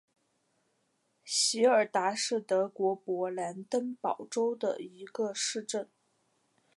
[1.23, 5.91] 席尔达是德国勃兰登堡州的一个市镇。